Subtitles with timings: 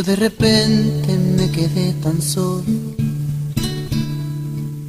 [0.00, 2.64] Yo de repente me quedé tan solo.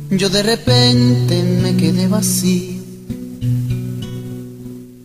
[0.09, 2.81] Yo de repente me quedé vacío.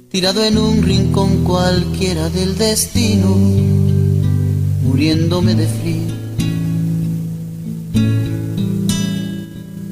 [0.08, 3.34] Tirado en un rincón cualquiera del destino,
[4.84, 6.14] muriéndome de frío.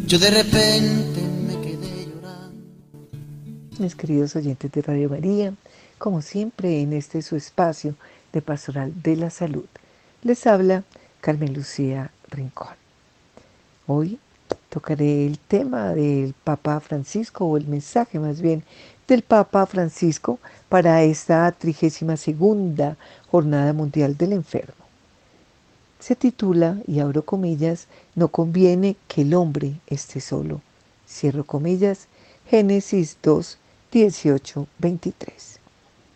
[0.07, 2.54] Yo de repente me quedé llorando.
[3.81, 5.54] Mis queridos oyentes de Radio María,
[5.99, 7.96] como siempre en este su espacio
[8.32, 9.64] de Pastoral de la Salud,
[10.25, 10.85] les habla
[11.21, 12.75] Carmen Lucía Rincón.
[13.87, 14.19] Hoy
[14.71, 18.64] tocaré el tema del Papa Francisco, o el mensaje más bien
[19.07, 20.39] del Papa Francisco
[20.71, 22.97] para esta 32
[23.31, 24.85] Jornada Mundial del Enfermo.
[26.00, 30.63] Se titula, y abro comillas, No conviene que el hombre esté solo.
[31.07, 32.09] Cierro comillas,
[32.48, 33.59] Génesis 2,
[33.92, 35.59] 18, 23.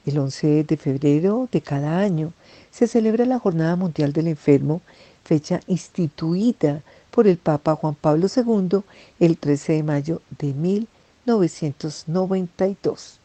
[0.07, 2.33] El 11 de febrero de cada año
[2.79, 4.83] se celebra la Jornada Mundial del Enfermo,
[5.25, 8.83] fecha instituida por el Papa Juan Pablo II
[9.19, 13.19] el 13 de mayo de 1992,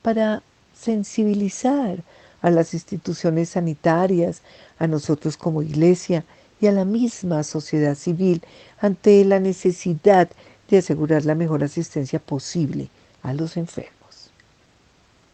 [0.00, 0.42] para
[0.74, 1.98] sensibilizar
[2.40, 4.40] a las instituciones sanitarias,
[4.78, 6.24] a nosotros como iglesia
[6.58, 8.40] y a la misma sociedad civil
[8.80, 10.30] ante la necesidad
[10.70, 12.88] de asegurar la mejor asistencia posible
[13.22, 14.30] a los enfermos.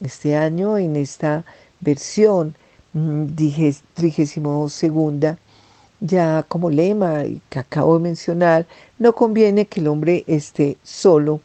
[0.01, 1.45] Este año, en esta
[1.79, 2.57] versión
[2.93, 3.27] mm,
[3.95, 5.39] trigésimo segunda,
[6.01, 8.67] ya como lema que acabo de mencionar,
[8.99, 11.41] no conviene que el hombre esté solo.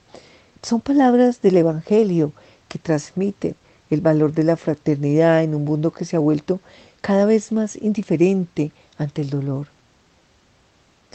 [0.61, 2.31] Son palabras del Evangelio
[2.67, 3.55] que transmiten
[3.89, 6.59] el valor de la fraternidad en un mundo que se ha vuelto
[7.01, 9.76] cada vez más indiferente ante el dolor.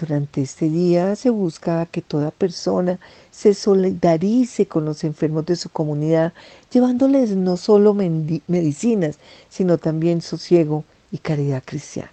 [0.01, 2.99] Durante este día se busca que toda persona
[3.31, 6.33] se solidarice con los enfermos de su comunidad,
[6.73, 9.19] llevándoles no solo medicinas,
[9.51, 12.11] sino también sosiego y caridad cristiana.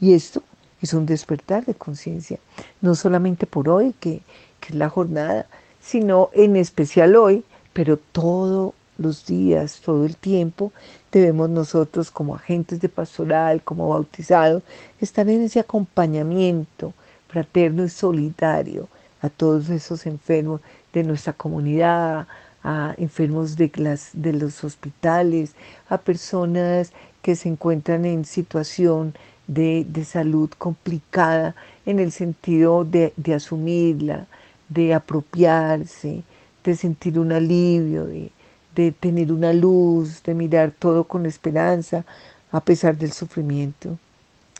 [0.00, 0.42] Y esto
[0.80, 2.38] es un despertar de conciencia,
[2.80, 4.22] no solamente por hoy, que,
[4.60, 5.46] que es la jornada,
[5.80, 10.72] sino en especial hoy, pero todo los días, todo el tiempo,
[11.10, 14.62] debemos nosotros como agentes de pastoral, como bautizados,
[15.00, 16.94] estar en ese acompañamiento
[17.28, 18.88] fraterno y solidario
[19.20, 20.60] a todos esos enfermos
[20.92, 22.26] de nuestra comunidad,
[22.62, 23.70] a enfermos de,
[24.12, 25.54] de los hospitales,
[25.88, 29.14] a personas que se encuentran en situación
[29.46, 31.54] de, salud complicada
[31.86, 34.26] en el sentido de, de asumirla,
[34.68, 36.22] de apropiarse,
[36.62, 38.30] de sentir un alivio, de,
[38.74, 42.04] de tener una luz, de mirar todo con esperanza
[42.52, 43.98] a pesar del sufrimiento.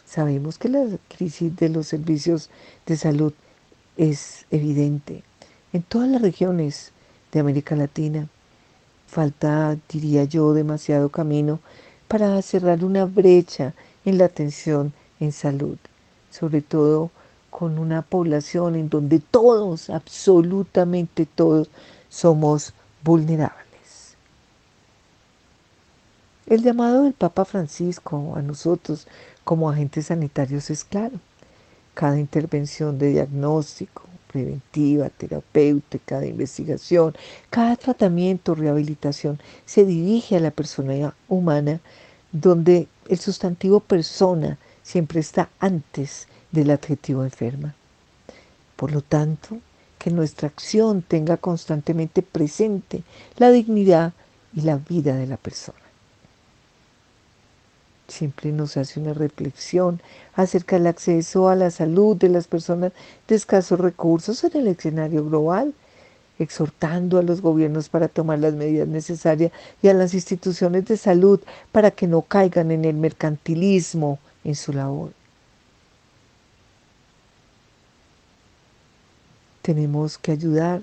[0.08, 2.48] Sabemos que la crisis de los servicios
[2.86, 3.34] de salud
[3.98, 5.22] es evidente
[5.74, 6.92] en todas las regiones
[7.30, 8.26] de América Latina.
[9.06, 11.60] Falta, diría yo, demasiado camino
[12.08, 13.74] para cerrar una brecha
[14.06, 15.76] en la atención en salud,
[16.30, 17.10] sobre todo
[17.50, 21.68] con una población en donde todos, absolutamente todos,
[22.08, 22.72] somos
[23.04, 23.67] vulnerables.
[26.48, 29.06] El llamado del Papa Francisco a nosotros
[29.44, 31.20] como agentes sanitarios es claro.
[31.92, 37.14] Cada intervención de diagnóstico, preventiva, terapéutica, de investigación,
[37.50, 41.80] cada tratamiento, rehabilitación, se dirige a la persona humana
[42.32, 47.74] donde el sustantivo persona siempre está antes del adjetivo enferma.
[48.74, 49.58] Por lo tanto,
[49.98, 53.02] que nuestra acción tenga constantemente presente
[53.36, 54.14] la dignidad
[54.54, 55.87] y la vida de la persona
[58.08, 60.00] siempre nos hace una reflexión
[60.34, 62.92] acerca del acceso a la salud de las personas
[63.28, 65.74] de escasos recursos en el escenario global,
[66.38, 69.52] exhortando a los gobiernos para tomar las medidas necesarias
[69.82, 74.72] y a las instituciones de salud para que no caigan en el mercantilismo en su
[74.72, 75.12] labor.
[79.62, 80.80] Tenemos que ayudar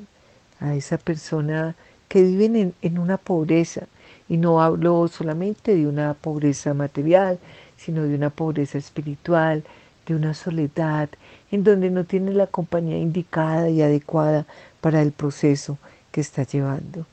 [0.59, 1.75] a esa persona
[2.07, 3.87] que vive en, en una pobreza,
[4.27, 7.39] y no hablo solamente de una pobreza material,
[7.77, 9.63] sino de una pobreza espiritual,
[10.07, 11.09] de una soledad,
[11.51, 14.45] en donde no tiene la compañía indicada y adecuada
[14.81, 15.77] para el proceso
[16.11, 17.05] que está llevando.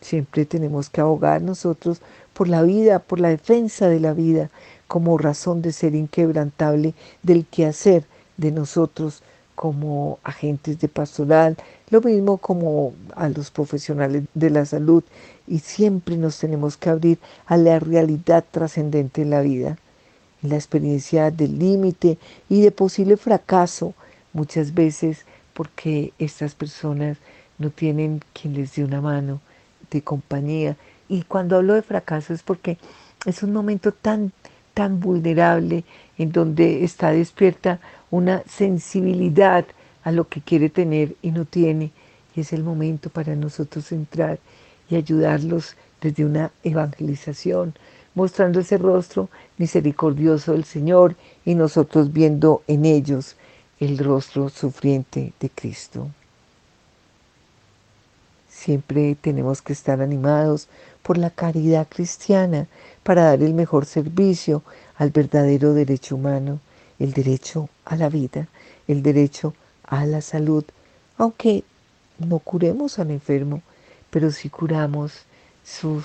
[0.00, 2.00] Siempre tenemos que abogar nosotros
[2.34, 4.50] por la vida, por la defensa de la vida,
[4.86, 8.04] como razón de ser inquebrantable del quehacer
[8.36, 9.22] de nosotros
[9.54, 11.56] como agentes de pastoral,
[11.94, 15.04] lo mismo como a los profesionales de la salud
[15.46, 19.78] y siempre nos tenemos que abrir a la realidad trascendente de la vida,
[20.42, 22.18] en la experiencia del límite
[22.48, 23.94] y de posible fracaso,
[24.32, 27.18] muchas veces porque estas personas
[27.58, 29.40] no tienen quien les dé una mano
[29.92, 30.76] de compañía.
[31.08, 32.76] Y cuando hablo de fracaso es porque
[33.24, 34.32] es un momento tan
[34.74, 35.84] tan vulnerable,
[36.18, 37.78] en donde está despierta
[38.10, 39.64] una sensibilidad
[40.04, 41.90] a lo que quiere tener y no tiene.
[42.36, 44.38] Y es el momento para nosotros entrar
[44.88, 47.74] y ayudarlos desde una evangelización,
[48.14, 53.36] mostrando ese rostro misericordioso del Señor y nosotros viendo en ellos
[53.80, 56.08] el rostro sufriente de Cristo.
[58.48, 60.68] Siempre tenemos que estar animados
[61.02, 62.66] por la caridad cristiana
[63.02, 64.62] para dar el mejor servicio
[64.96, 66.60] al verdadero derecho humano,
[66.98, 68.48] el derecho a la vida,
[68.86, 69.54] el derecho
[69.86, 70.64] a la salud,
[71.18, 71.64] aunque
[72.18, 73.62] no curemos al enfermo,
[74.10, 75.24] pero sí curamos
[75.64, 76.02] su,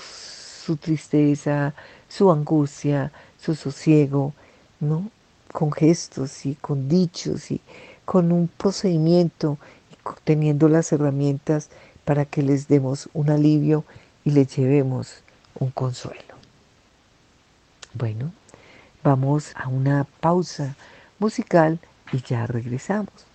[0.80, 1.74] tristeza,
[2.08, 4.32] su angustia, su sosiego,
[4.80, 5.10] ¿no?
[5.52, 7.60] Con gestos y con dichos y
[8.04, 9.58] con un procedimiento,
[10.24, 11.70] teniendo las herramientas
[12.04, 13.84] para que les demos un alivio
[14.24, 15.22] y les llevemos
[15.58, 16.34] un consuelo.
[17.94, 18.32] Bueno,
[19.02, 20.76] vamos a una pausa
[21.18, 21.78] musical
[22.12, 23.29] y ya regresamos.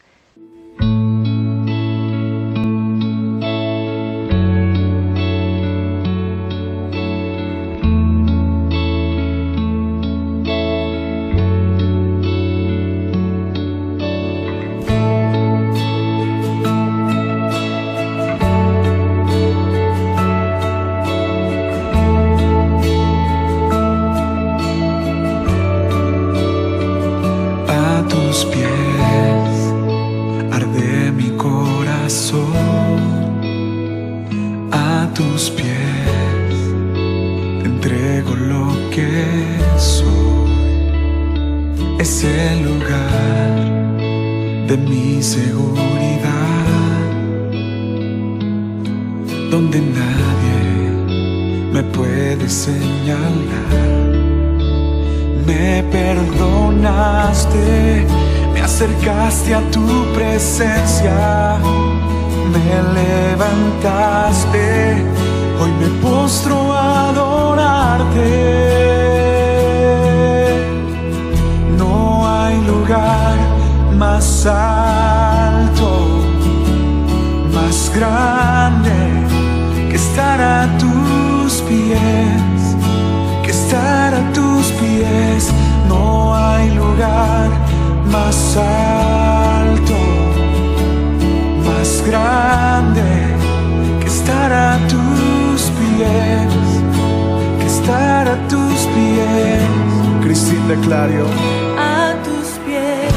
[100.83, 101.25] Clario.
[101.79, 103.13] A tus pies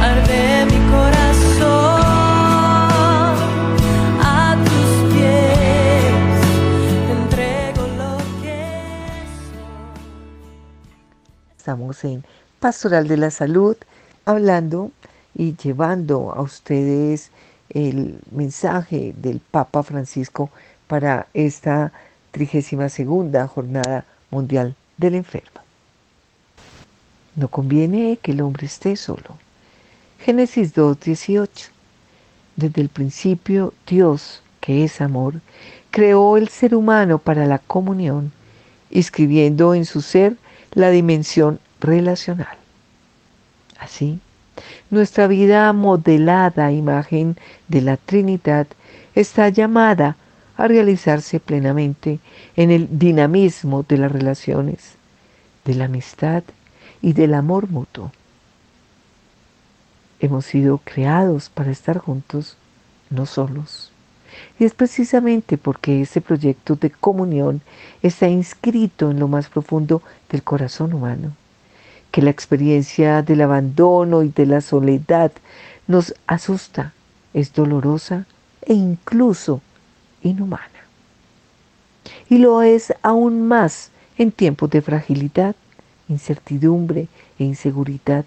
[0.00, 2.00] arde mi corazón.
[4.22, 6.14] A tus pies
[7.10, 8.58] entrego lo que
[9.50, 9.58] soy.
[11.58, 12.24] Estamos en
[12.60, 13.76] Pastoral de la Salud,
[14.24, 14.92] hablando
[15.34, 17.32] y llevando a ustedes
[17.70, 20.50] el mensaje del Papa Francisco
[20.86, 21.92] para esta
[22.30, 25.63] 32 segunda Jornada Mundial del Enfermo.
[27.36, 29.38] No conviene que el hombre esté solo.
[30.20, 31.68] Génesis 2.18.
[32.56, 35.40] Desde el principio Dios, que es amor,
[35.90, 38.32] creó el ser humano para la comunión,
[38.90, 40.36] inscribiendo en su ser
[40.72, 42.56] la dimensión relacional.
[43.78, 44.20] Así,
[44.90, 47.36] nuestra vida modelada a imagen
[47.68, 48.68] de la Trinidad
[49.14, 50.16] está llamada
[50.56, 52.20] a realizarse plenamente
[52.54, 54.94] en el dinamismo de las relaciones,
[55.64, 56.44] de la amistad
[57.04, 58.10] y del amor mutuo.
[60.20, 62.56] Hemos sido creados para estar juntos,
[63.10, 63.92] no solos.
[64.58, 67.60] Y es precisamente porque ese proyecto de comunión
[68.02, 71.32] está inscrito en lo más profundo del corazón humano
[72.14, 75.32] que la experiencia del abandono y de la soledad
[75.88, 76.92] nos asusta,
[77.32, 78.24] es dolorosa
[78.62, 79.60] e incluso
[80.22, 80.62] inhumana.
[82.28, 85.56] Y lo es aún más en tiempos de fragilidad,
[86.08, 87.08] incertidumbre
[87.38, 88.24] e inseguridad,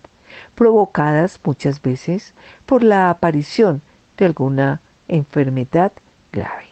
[0.56, 2.34] provocadas muchas veces
[2.66, 3.82] por la aparición
[4.18, 5.92] de alguna enfermedad
[6.32, 6.66] grave.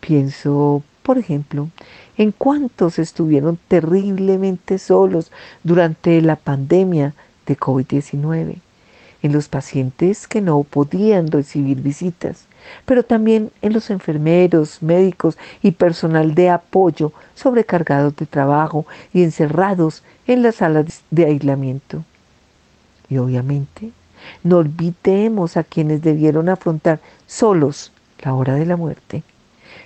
[0.00, 1.68] Pienso, por ejemplo,
[2.16, 5.30] en cuántos estuvieron terriblemente solos
[5.62, 7.14] durante la pandemia
[7.46, 8.56] de COVID-19,
[9.22, 12.46] en los pacientes que no podían recibir visitas,
[12.86, 20.02] pero también en los enfermeros, médicos y personal de apoyo sobrecargados de trabajo y encerrados
[20.26, 22.04] en las salas de aislamiento.
[23.08, 23.90] Y obviamente,
[24.44, 29.22] no olvidemos a quienes debieron afrontar solos la hora de la muerte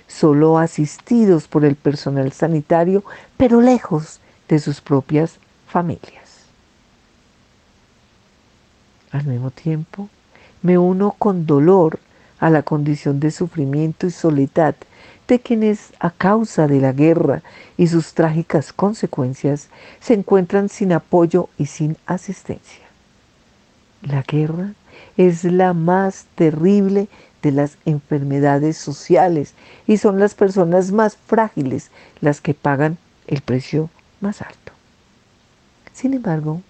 [0.07, 3.03] solo asistidos por el personal sanitario,
[3.37, 6.45] pero lejos de sus propias familias.
[9.11, 10.09] Al mismo tiempo,
[10.61, 11.99] me uno con dolor
[12.39, 14.75] a la condición de sufrimiento y soledad
[15.27, 17.41] de quienes a causa de la guerra
[17.77, 22.85] y sus trágicas consecuencias se encuentran sin apoyo y sin asistencia.
[24.01, 24.73] La guerra
[25.17, 27.07] es la más terrible
[27.41, 29.53] de las enfermedades sociales
[29.87, 31.89] y son las personas más frágiles
[32.21, 33.89] las que pagan el precio
[34.21, 34.71] más alto.
[35.93, 36.61] Sin embargo,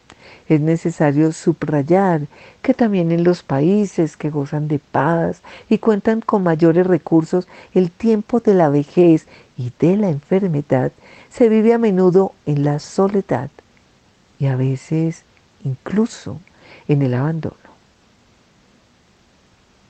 [0.47, 2.27] es necesario subrayar
[2.61, 7.89] que también en los países que gozan de paz y cuentan con mayores recursos, el
[7.89, 10.91] tiempo de la vejez y de la enfermedad
[11.29, 13.49] se vive a menudo en la soledad
[14.39, 15.23] y a veces
[15.63, 16.39] incluso
[16.87, 17.55] en el abandono.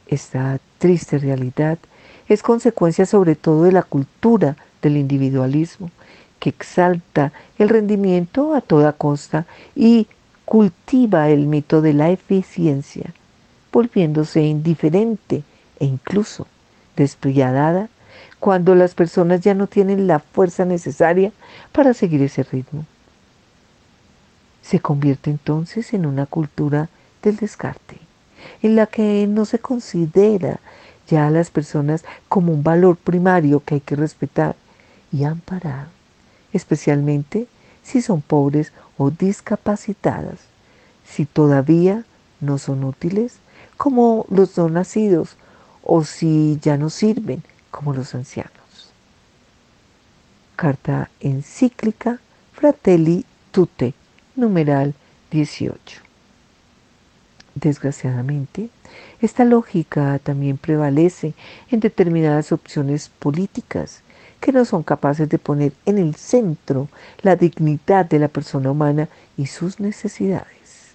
[0.08, 1.78] Esta triste realidad
[2.28, 5.92] es consecuencia sobre todo de la cultura del individualismo,
[6.40, 9.46] que exalta el rendimiento a toda costa
[9.76, 10.08] y
[10.46, 13.14] cultiva el mito de la eficiencia,
[13.72, 15.44] volviéndose indiferente
[15.80, 16.48] e incluso
[16.96, 17.90] despiadada
[18.40, 21.32] cuando las personas ya no tienen la fuerza necesaria
[21.72, 22.86] para seguir ese ritmo.
[24.62, 26.90] Se convierte entonces en una cultura
[27.22, 27.98] del descarte,
[28.62, 30.60] en la que no se considera
[31.08, 34.56] ya a las personas como un valor primario que hay que respetar
[35.12, 35.88] y amparar,
[36.54, 37.48] especialmente
[37.86, 40.40] si son pobres o discapacitadas,
[41.06, 42.04] si todavía
[42.42, 43.38] no son útiles
[43.78, 45.38] como los no nacidos
[45.84, 48.52] o si ya no sirven como los ancianos.
[50.56, 52.20] Carta encíclica
[52.54, 53.94] Fratelli Tutte,
[54.36, 54.94] numeral
[55.32, 56.02] 18.
[57.54, 58.70] Desgraciadamente,
[59.22, 61.34] esta lógica también prevalece
[61.70, 64.02] en determinadas opciones políticas
[64.46, 66.88] que no son capaces de poner en el centro
[67.24, 70.94] la dignidad de la persona humana y sus necesidades.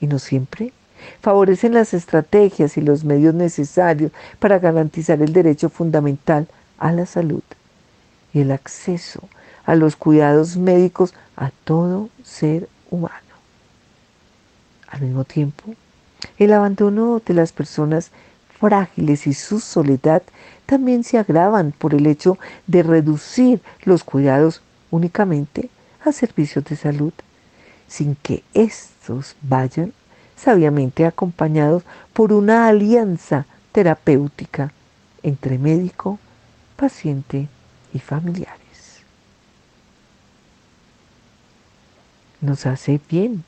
[0.00, 0.72] Y no siempre
[1.20, 7.42] favorecen las estrategias y los medios necesarios para garantizar el derecho fundamental a la salud
[8.32, 9.20] y el acceso
[9.66, 13.12] a los cuidados médicos a todo ser humano.
[14.88, 15.74] Al mismo tiempo,
[16.38, 18.12] el abandono de las personas
[18.58, 20.22] frágiles y su soledad
[20.68, 24.60] también se agravan por el hecho de reducir los cuidados
[24.90, 25.70] únicamente
[26.04, 27.14] a servicios de salud,
[27.86, 29.94] sin que estos vayan
[30.36, 34.70] sabiamente acompañados por una alianza terapéutica
[35.22, 36.18] entre médico,
[36.76, 37.48] paciente
[37.94, 39.00] y familiares.
[42.42, 43.42] Nos hace bien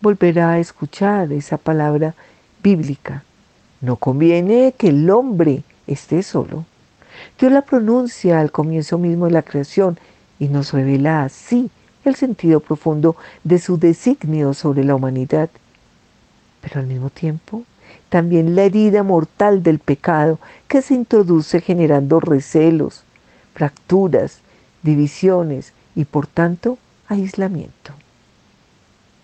[0.00, 2.16] volver a escuchar esa palabra
[2.64, 3.22] bíblica
[3.84, 6.64] no conviene que el hombre esté solo.
[7.36, 9.98] Dios la pronuncia al comienzo mismo de la creación
[10.38, 11.70] y nos revela así
[12.04, 15.48] el sentido profundo de su designio sobre la humanidad.
[16.60, 17.64] Pero al mismo tiempo,
[18.08, 20.38] también la herida mortal del pecado
[20.68, 23.02] que se introduce generando recelos,
[23.54, 24.38] fracturas,
[24.82, 27.92] divisiones y por tanto aislamiento.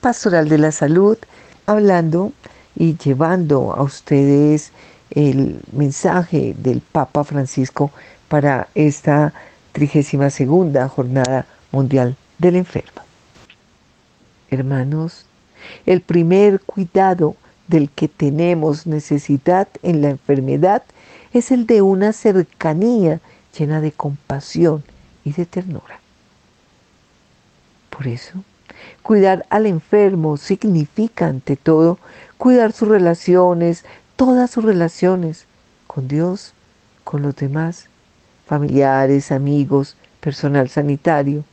[0.00, 1.18] Pastoral de la Salud
[1.66, 2.32] hablando
[2.74, 4.72] y llevando a ustedes
[5.10, 7.90] el mensaje del Papa Francisco
[8.28, 9.32] para esta
[9.72, 13.02] 32 Jornada Mundial del Enfermo.
[14.50, 15.26] Hermanos,
[15.86, 17.36] el primer cuidado
[17.68, 20.82] del que tenemos necesidad en la enfermedad
[21.32, 23.20] es el de una cercanía
[23.56, 24.84] llena de compasión
[25.24, 26.00] y de ternura.
[27.90, 28.44] Por eso,
[29.02, 31.98] cuidar al enfermo significa ante todo
[32.38, 33.84] cuidar sus relaciones,
[34.16, 35.46] todas sus relaciones
[35.86, 36.52] con Dios,
[37.04, 37.88] con los demás,
[38.46, 41.44] familiares, amigos, personal sanitario,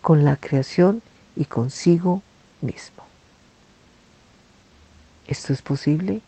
[0.00, 1.02] con la creación
[1.36, 2.22] y consigo
[2.60, 3.04] mismo.
[5.26, 6.20] ¿Esto es posible?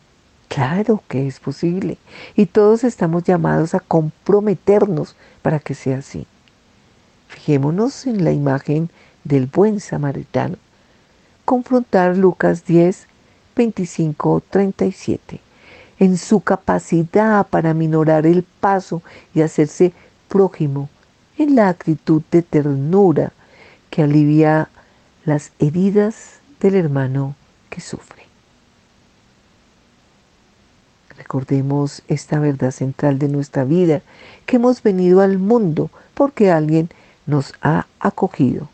[0.49, 1.97] Claro que es posible.
[2.35, 6.27] Y todos estamos llamados a comprometernos para que sea así.
[7.29, 8.91] Fijémonos en la imagen
[9.25, 10.57] del buen samaritano.
[11.45, 13.07] Confrontar Lucas 10,
[13.57, 15.41] 25, 37.
[15.99, 19.03] En su capacidad para minorar el paso
[19.35, 19.93] y hacerse
[20.29, 20.89] prójimo,
[21.37, 23.33] en la actitud de ternura
[23.91, 24.69] que alivia
[25.25, 27.35] las heridas del hermano
[27.69, 28.21] que sufre.
[31.17, 34.01] Recordemos esta verdad central de nuestra vida,
[34.47, 36.89] que hemos venido al mundo porque alguien
[37.27, 38.69] nos ha acogido.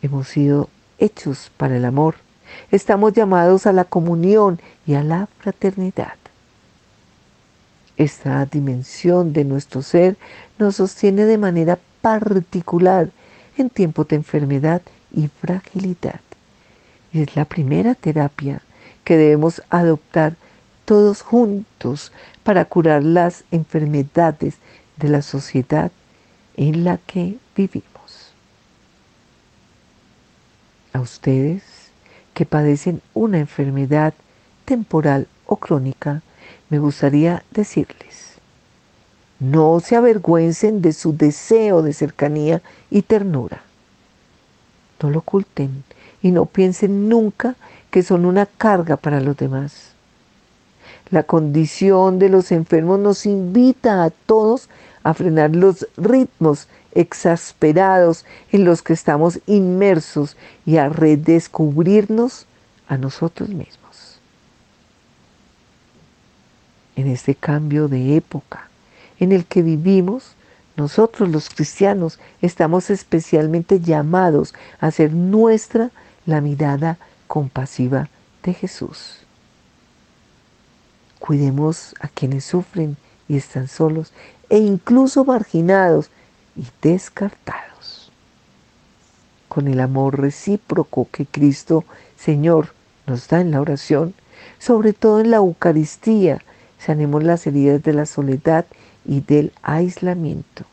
[0.00, 2.14] Hemos sido hechos para el amor.
[2.70, 6.14] Estamos llamados a la comunión y a la fraternidad.
[7.96, 10.16] Esta dimensión de nuestro ser
[10.58, 13.10] nos sostiene de manera particular
[13.56, 16.20] en tiempos de enfermedad y fragilidad.
[17.12, 18.62] Y es la primera terapia
[19.02, 20.36] que debemos adoptar
[20.84, 22.12] todos juntos
[22.44, 24.54] para curar las enfermedades
[24.96, 25.90] de la sociedad
[26.56, 27.97] en la que vivimos.
[30.98, 31.62] A ustedes
[32.34, 34.14] que padecen una enfermedad
[34.64, 36.22] temporal o crónica,
[36.70, 38.34] me gustaría decirles,
[39.38, 43.62] no se avergüencen de su deseo de cercanía y ternura.
[45.00, 45.84] No lo oculten
[46.20, 47.54] y no piensen nunca
[47.92, 49.92] que son una carga para los demás.
[51.10, 54.68] La condición de los enfermos nos invita a todos
[55.04, 62.46] a frenar los ritmos exasperados en los que estamos inmersos y a redescubrirnos
[62.88, 64.18] a nosotros mismos.
[66.96, 68.68] En este cambio de época
[69.20, 70.32] en el que vivimos,
[70.76, 75.90] nosotros los cristianos estamos especialmente llamados a hacer nuestra
[76.24, 78.08] la mirada compasiva
[78.42, 79.18] de Jesús.
[81.18, 82.96] Cuidemos a quienes sufren
[83.28, 84.12] y están solos
[84.48, 86.10] e incluso marginados
[86.58, 88.10] y descartados.
[89.48, 91.84] Con el amor recíproco que Cristo
[92.18, 92.74] Señor
[93.06, 94.12] nos da en la oración,
[94.58, 96.42] sobre todo en la Eucaristía,
[96.78, 98.66] sanemos las heridas de la soledad
[99.06, 100.64] y del aislamiento.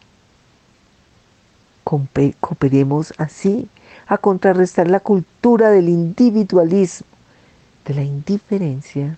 [1.84, 3.70] Cooperemos así
[4.08, 7.08] a contrarrestar la cultura del individualismo,
[7.86, 9.18] de la indiferencia,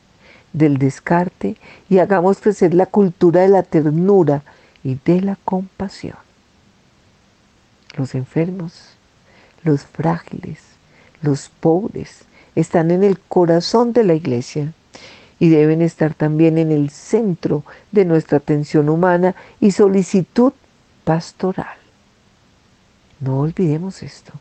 [0.53, 1.55] del descarte
[1.89, 4.43] y hagamos crecer la cultura de la ternura
[4.83, 6.26] y de la compasión.
[7.97, 8.91] Los enfermos,
[9.63, 10.59] los frágiles,
[11.21, 12.21] los pobres
[12.55, 14.71] están en el corazón de la iglesia
[15.39, 20.53] y deben estar también en el centro de nuestra atención humana y solicitud
[21.03, 21.75] pastoral.
[23.19, 24.33] No olvidemos esto.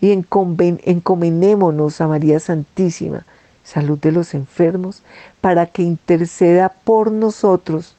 [0.00, 3.24] Y encomendémonos a María Santísima,
[3.64, 5.02] salud de los enfermos,
[5.40, 7.96] para que interceda por nosotros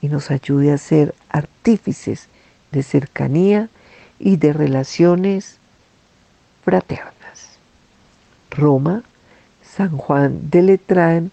[0.00, 2.28] y nos ayude a ser artífices
[2.72, 3.68] de cercanía
[4.18, 5.58] y de relaciones
[6.64, 7.14] fraternas.
[8.50, 9.04] Roma,
[9.62, 11.30] San Juan de Letrán,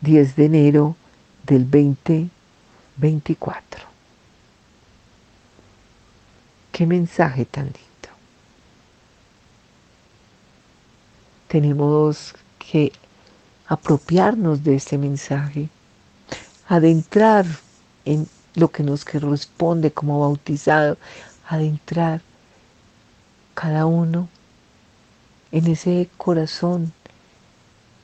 [0.00, 0.96] 10 de enero
[1.44, 3.90] del 2024.
[6.72, 7.80] Qué mensaje tan lindo.
[11.48, 12.92] Tenemos que
[13.66, 15.68] apropiarnos de este mensaje,
[16.68, 17.46] adentrar
[18.04, 20.96] en lo que nos corresponde como bautizado,
[21.50, 22.22] adentrar
[23.54, 24.28] cada uno
[25.52, 26.92] en ese corazón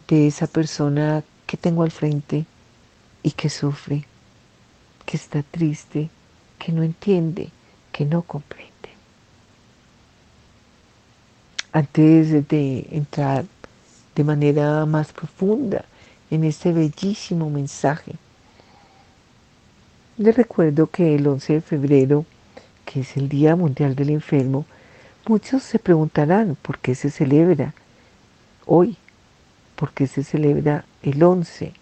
[0.08, 2.44] de esa persona que tengo al frente
[3.22, 4.04] y que sufre,
[5.04, 6.10] que está triste,
[6.58, 7.50] que no entiende,
[7.92, 8.72] que no comprende.
[11.72, 13.44] Antes de entrar
[14.16, 15.84] de manera más profunda
[16.30, 18.12] en este bellísimo mensaje.
[20.16, 22.24] Les recuerdo que el 11 de febrero,
[22.86, 24.64] que es el Día Mundial del Enfermo,
[25.28, 27.74] muchos se preguntarán por qué se celebra
[28.64, 28.96] hoy,
[29.74, 31.74] por qué se celebra el 11,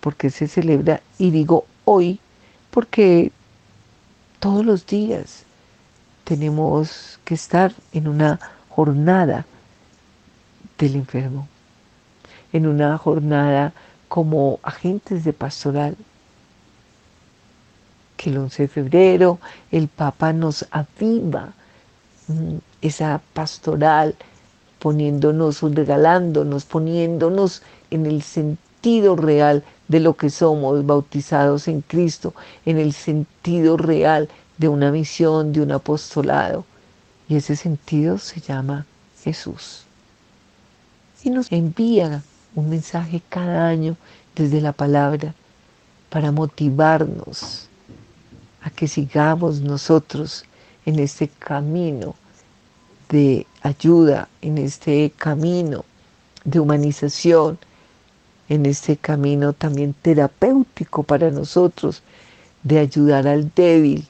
[0.00, 2.20] por qué se celebra, y digo hoy,
[2.70, 3.32] porque
[4.40, 5.44] todos los días
[6.24, 9.46] tenemos que estar en una jornada
[10.78, 11.48] del enfermo,
[12.52, 13.72] en una jornada
[14.08, 15.96] como agentes de pastoral,
[18.20, 19.38] que el 11 de febrero
[19.72, 21.54] el Papa nos aviva
[22.28, 24.14] mm, esa pastoral,
[24.78, 32.34] poniéndonos, regalándonos, poniéndonos en el sentido real de lo que somos, bautizados en Cristo,
[32.66, 34.28] en el sentido real
[34.58, 36.66] de una misión, de un apostolado.
[37.26, 38.84] Y ese sentido se llama
[39.24, 39.84] Jesús.
[41.22, 42.22] Y nos envía
[42.54, 43.96] un mensaje cada año
[44.36, 45.34] desde la palabra
[46.10, 47.69] para motivarnos
[48.62, 50.44] a que sigamos nosotros
[50.86, 52.14] en este camino
[53.08, 55.84] de ayuda, en este camino
[56.44, 57.58] de humanización,
[58.48, 62.02] en este camino también terapéutico para nosotros
[62.62, 64.06] de ayudar al débil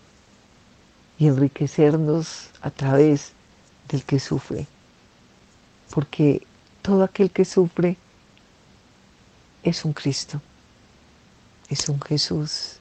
[1.19, 3.33] y enriquecernos a través
[3.89, 4.67] del que sufre.
[5.91, 6.43] Porque
[6.83, 7.97] todo aquel que sufre
[9.63, 10.41] es un Cristo,
[11.69, 12.80] es un Jesús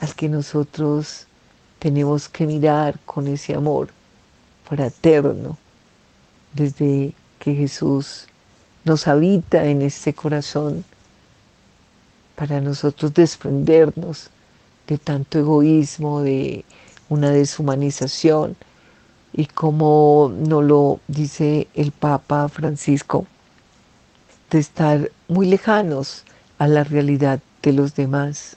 [0.00, 1.26] al que nosotros
[1.78, 3.88] tenemos que mirar con ese amor
[4.64, 5.56] fraterno
[6.52, 8.26] desde que Jesús
[8.84, 10.84] nos habita en este corazón
[12.34, 14.30] para nosotros desprendernos
[14.86, 16.64] de tanto egoísmo, de
[17.08, 18.56] una deshumanización.
[19.32, 23.26] Y como nos lo dice el Papa Francisco,
[24.50, 26.24] de estar muy lejanos
[26.58, 28.56] a la realidad de los demás,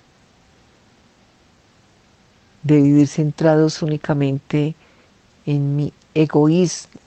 [2.63, 4.76] de vivir centrados únicamente
[5.45, 6.99] en mi egoísmo,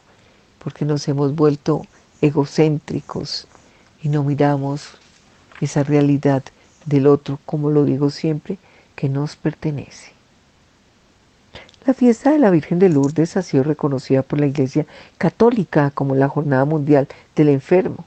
[0.62, 1.82] porque nos hemos vuelto
[2.20, 3.46] egocéntricos
[4.02, 4.98] y no miramos
[5.60, 6.42] esa realidad
[6.84, 8.58] del otro, como lo digo siempre,
[8.94, 10.12] que nos pertenece.
[11.86, 14.86] La fiesta de la Virgen de Lourdes ha sido reconocida por la Iglesia
[15.18, 18.04] Católica como la Jornada Mundial del Enfermo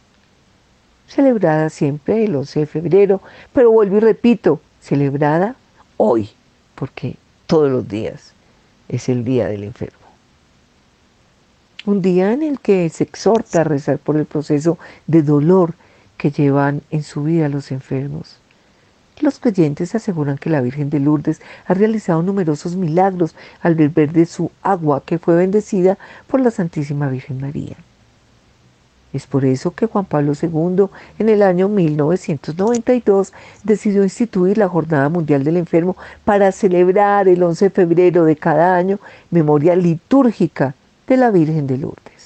[1.09, 5.55] celebrada siempre el 11 de febrero, pero vuelvo y repito, celebrada
[5.97, 6.29] hoy,
[6.75, 7.15] porque
[7.49, 8.33] todos los días
[8.89, 9.97] es el Día del Enfermo.
[11.87, 15.73] Un día en el que se exhorta a rezar por el proceso de dolor
[16.17, 18.37] que llevan en su vida los enfermos.
[19.19, 24.27] Los creyentes aseguran que la Virgen de Lourdes ha realizado numerosos milagros al beber de
[24.27, 27.77] su agua que fue bendecida por la Santísima Virgen María.
[29.11, 30.85] Es por eso que Juan Pablo II
[31.17, 35.95] en el año 1992 decidió instituir la Jornada Mundial del Enfermo
[36.25, 38.99] para celebrar el 11 de febrero de cada año
[39.31, 40.75] memoria litúrgica
[41.07, 42.18] de la Virgen de Lourdes.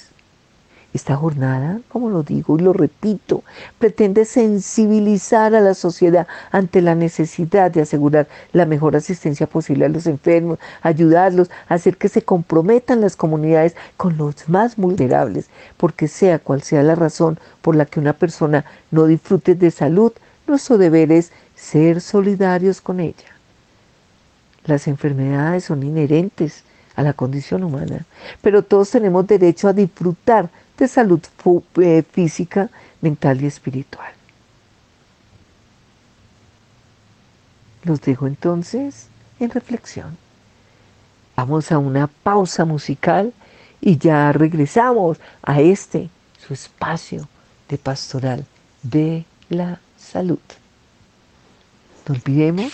[0.94, 3.44] Esta jornada, como lo digo y lo repito,
[3.80, 9.90] pretende sensibilizar a la sociedad ante la necesidad de asegurar la mejor asistencia posible a
[9.90, 16.38] los enfermos, ayudarlos, hacer que se comprometan las comunidades con los más vulnerables, porque sea
[16.38, 20.14] cual sea la razón por la que una persona no disfrute de salud,
[20.46, 23.34] nuestro deber es ser solidarios con ella.
[24.66, 26.64] Las enfermedades son inherentes
[26.96, 28.06] a la condición humana,
[28.42, 31.22] pero todos tenemos derecho a disfrutar de salud
[31.82, 32.70] eh, física,
[33.02, 34.12] mental y espiritual.
[37.84, 39.08] Los dejo entonces
[39.40, 40.18] en reflexión.
[41.36, 43.34] Vamos a una pausa musical
[43.82, 47.28] y ya regresamos a este, su espacio
[47.68, 48.46] de pastoral
[48.84, 50.40] de la salud.
[52.08, 52.74] No olvidemos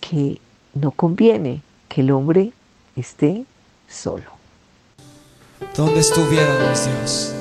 [0.00, 0.40] que
[0.74, 1.62] no conviene
[1.96, 2.52] que el hombre
[2.94, 3.46] esté
[3.88, 4.30] solo.
[5.74, 7.32] ¿Dónde estuviéramos, Dios,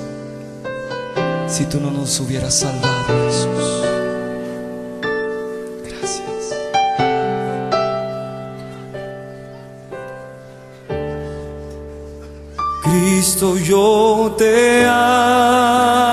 [1.49, 3.83] si tú no nos hubieras salvado, Jesús?
[5.83, 6.55] Gracias.
[12.81, 16.04] Cristo, yo te amo.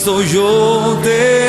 [0.00, 1.39] Cristo, yo te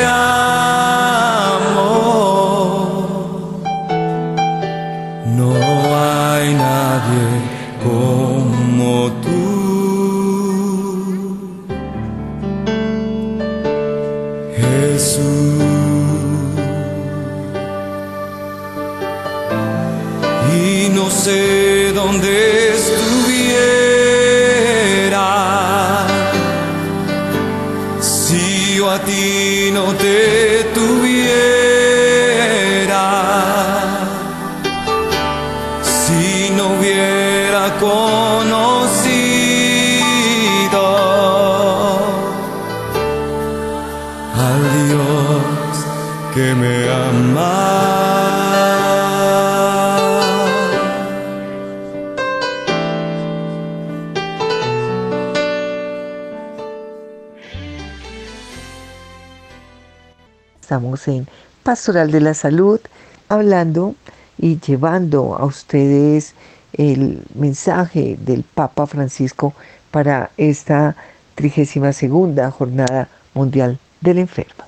[61.06, 61.26] En
[61.62, 62.80] Pastoral de la Salud,
[63.28, 63.94] hablando
[64.38, 66.34] y llevando a ustedes
[66.72, 69.54] el mensaje del Papa Francisco
[69.90, 70.96] para esta
[71.34, 74.64] 32 segunda Jornada Mundial del Enfermo.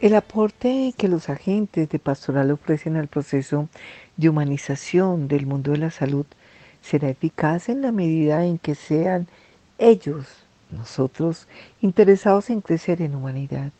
[0.00, 3.68] El aporte que los agentes de pastoral ofrecen al proceso
[4.16, 6.26] de humanización del mundo de la salud
[6.82, 9.26] será eficaz en la medida en que sean
[9.78, 10.26] ellos,
[10.70, 11.48] nosotros,
[11.80, 13.72] interesados en crecer en humanidad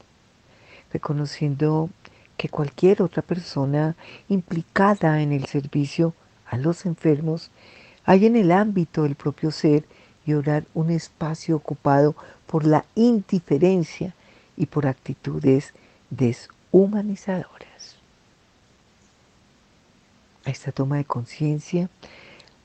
[0.93, 1.91] reconociendo
[2.37, 3.97] que cualquier otra persona
[4.29, 6.15] implicada en el servicio
[6.47, 7.51] a los enfermos
[8.05, 9.85] hay en el ámbito del propio ser
[10.25, 12.15] y orar un espacio ocupado
[12.47, 14.15] por la indiferencia
[14.57, 15.75] y por actitudes
[16.11, 17.97] deshumanizadoras.
[20.45, 21.91] A esta toma de conciencia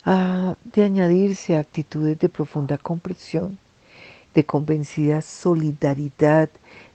[0.06, 3.58] ha de añadirse actitudes de profunda comprensión,
[4.34, 6.50] de convencida solidaridad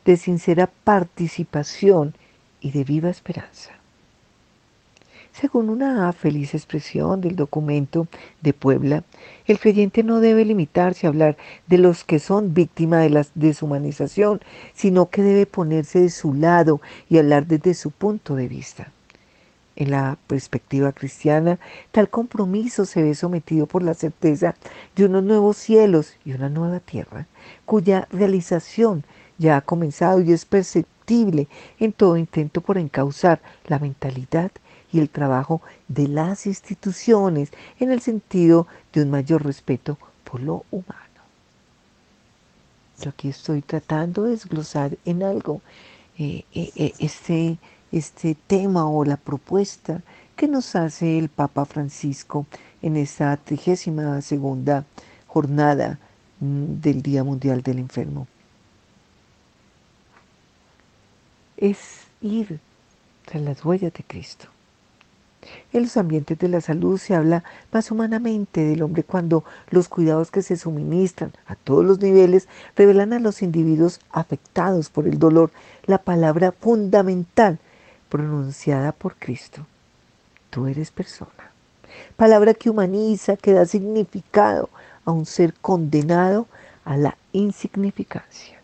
[0.08, 2.14] de sincera participación
[2.62, 3.72] y de viva esperanza.
[5.38, 8.08] Según una feliz expresión del documento
[8.40, 9.04] de Puebla,
[9.44, 14.40] el creyente no debe limitarse a hablar de los que son víctimas de la deshumanización,
[14.72, 18.90] sino que debe ponerse de su lado y hablar desde su punto de vista.
[19.76, 21.58] En la perspectiva cristiana,
[21.92, 24.54] tal compromiso se ve sometido por la certeza
[24.96, 27.26] de unos nuevos cielos y una nueva tierra,
[27.66, 29.04] cuya realización
[29.38, 31.48] ya ha comenzado y es perceptible
[31.78, 34.50] en todo intento por encauzar la mentalidad
[34.92, 40.64] y el trabajo de las instituciones en el sentido de un mayor respeto por lo
[40.70, 40.98] humano.
[43.00, 45.60] Yo aquí estoy tratando de desglosar en algo
[46.18, 47.58] eh, eh, eh, este,
[47.92, 50.02] este tema o la propuesta
[50.36, 52.46] que nos hace el Papa Francisco
[52.82, 54.84] en esta trigésima segunda
[55.26, 55.98] jornada
[56.40, 58.26] mm, del Día Mundial del Enfermo.
[61.58, 62.60] Es ir
[63.26, 64.46] tras las huellas de Cristo.
[65.72, 70.30] En los ambientes de la salud se habla más humanamente del hombre cuando los cuidados
[70.30, 75.50] que se suministran a todos los niveles revelan a los individuos afectados por el dolor
[75.86, 77.58] la palabra fundamental
[78.08, 79.66] pronunciada por Cristo.
[80.50, 81.30] Tú eres persona.
[82.16, 84.70] Palabra que humaniza, que da significado
[85.04, 86.46] a un ser condenado
[86.84, 88.57] a la insignificancia.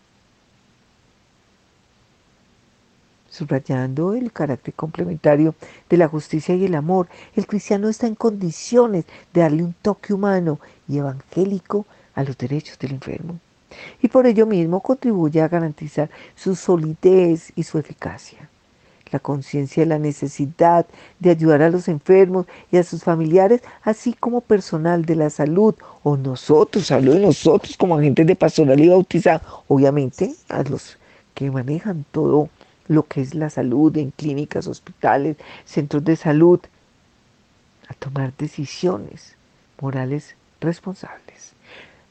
[3.35, 5.55] Subrayando el carácter complementario
[5.89, 10.13] de la justicia y el amor, el cristiano está en condiciones de darle un toque
[10.13, 13.39] humano y evangélico a los derechos del enfermo.
[14.01, 18.49] Y por ello mismo contribuye a garantizar su solidez y su eficacia.
[19.11, 20.85] La conciencia de la necesidad
[21.19, 25.75] de ayudar a los enfermos y a sus familiares, así como personal de la salud,
[26.03, 30.97] o nosotros, hablo de nosotros como agentes de pastoral y bautizado, obviamente a los
[31.33, 32.49] que manejan todo
[32.87, 36.59] lo que es la salud en clínicas, hospitales, centros de salud,
[37.87, 39.35] a tomar decisiones
[39.81, 41.53] morales responsables.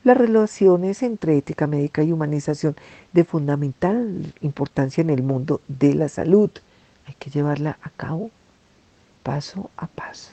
[0.05, 2.77] Las relaciones entre ética médica y humanización
[3.13, 6.51] de fundamental importancia en el mundo de la salud.
[7.07, 8.31] Hay que llevarla a cabo
[9.23, 10.33] paso a paso.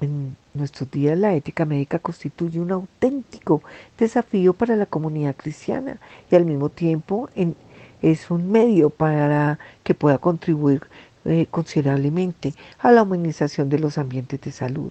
[0.00, 3.62] En nuestros días la ética médica constituye un auténtico
[3.96, 7.54] desafío para la comunidad cristiana y al mismo tiempo en
[8.02, 10.82] es un medio para que pueda contribuir
[11.24, 14.90] eh, considerablemente a la humanización de los ambientes de salud.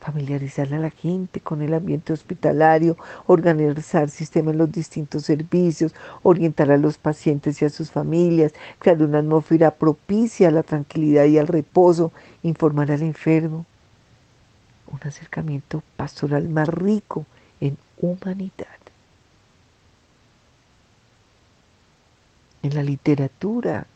[0.00, 6.70] familiarizar a la gente con el ambiente hospitalario, organizar sistemas en los distintos servicios, orientar
[6.70, 11.38] a los pacientes y a sus familias, crear una atmósfera propicia a la tranquilidad y
[11.38, 12.12] al reposo,
[12.42, 13.66] informar al enfermo.
[14.90, 17.26] Un acercamiento pastoral más rico
[17.60, 18.79] en humanidad.
[22.62, 23.86] En la literatura,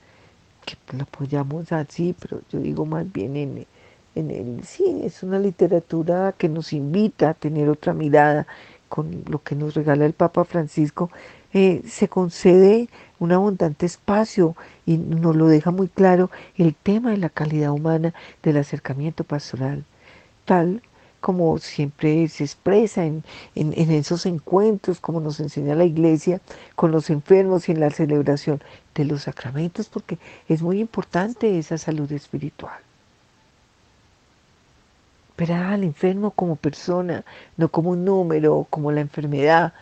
[0.64, 3.66] que lo apoyamos así, pero yo digo más bien en,
[4.14, 8.46] en el, sí, es una literatura que nos invita a tener otra mirada
[8.88, 11.10] con lo que nos regala el Papa Francisco,
[11.52, 17.16] eh, se concede un abundante espacio y nos lo deja muy claro el tema de
[17.18, 19.84] la calidad humana del acercamiento pastoral,
[20.44, 20.82] tal
[21.24, 26.42] como siempre se expresa en, esos encuentros, como nos enseña la iglesia,
[26.76, 28.62] con los enfermos y en la celebración
[28.94, 30.18] de los sacramentos, porque
[30.50, 32.78] es muy importante esa salud espiritual.
[35.38, 37.24] Ver al enfermo como persona,
[37.56, 39.72] no como un número, como la enfermedad,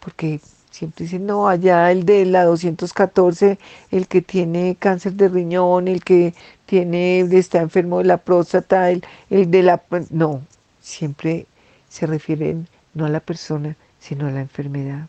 [0.00, 3.58] porque siempre dicen, no, allá el de la 214,
[3.90, 6.32] el que tiene cáncer de riñón, el que
[6.64, 9.82] tiene, está enfermo de la próstata, el, el de la...
[10.08, 10.40] No,
[10.88, 11.46] siempre
[11.88, 15.08] se refieren no a la persona, sino a la enfermedad.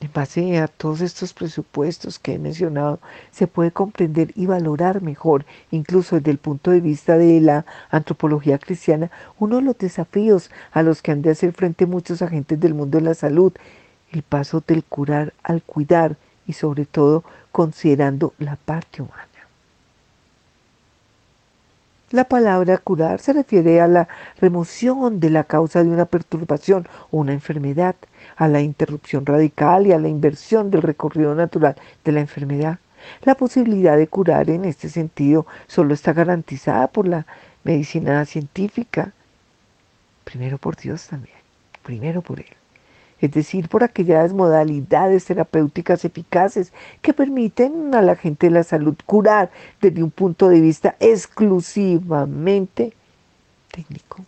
[0.00, 3.00] En base a todos estos presupuestos que he mencionado,
[3.32, 8.58] se puede comprender y valorar mejor, incluso desde el punto de vista de la antropología
[8.58, 12.74] cristiana, uno de los desafíos a los que han de hacer frente muchos agentes del
[12.74, 13.52] mundo de la salud,
[14.12, 19.35] el paso del curar al cuidar y sobre todo considerando la parte humana.
[22.12, 24.06] La palabra curar se refiere a la
[24.40, 27.96] remoción de la causa de una perturbación o una enfermedad,
[28.36, 32.78] a la interrupción radical y a la inversión del recorrido natural de la enfermedad.
[33.22, 37.26] La posibilidad de curar en este sentido solo está garantizada por la
[37.64, 39.12] medicina científica,
[40.24, 41.36] primero por Dios también,
[41.82, 42.46] primero por Él
[43.20, 48.94] es decir, por aquellas modalidades terapéuticas eficaces que permiten a la gente de la salud
[49.06, 49.50] curar
[49.80, 52.92] desde un punto de vista exclusivamente
[53.70, 54.24] técnico.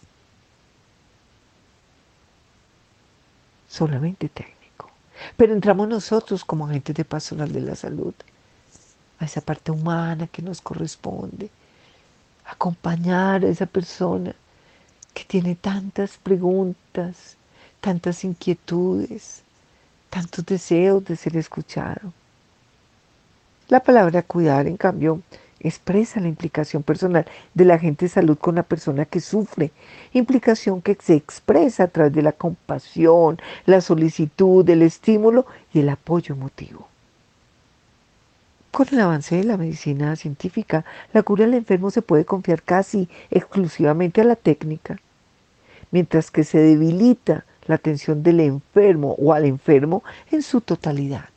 [3.68, 4.90] Solamente técnico.
[5.36, 8.14] Pero entramos nosotros como agentes de pastoral de la salud,
[9.18, 11.50] a esa parte humana que nos corresponde,
[12.46, 14.34] acompañar a esa persona
[15.12, 17.37] que tiene tantas preguntas,
[17.80, 19.42] tantas inquietudes,
[20.10, 22.12] tantos deseos de ser escuchado.
[23.68, 25.20] La palabra cuidar, en cambio,
[25.60, 29.72] expresa la implicación personal de la gente de salud con la persona que sufre,
[30.12, 35.88] implicación que se expresa a través de la compasión, la solicitud, el estímulo y el
[35.88, 36.88] apoyo emotivo.
[38.70, 43.08] Con el avance de la medicina científica, la cura del enfermo se puede confiar casi
[43.30, 45.00] exclusivamente a la técnica,
[45.90, 50.02] mientras que se debilita la atención del enfermo o al enfermo
[50.32, 51.28] en su totalidad.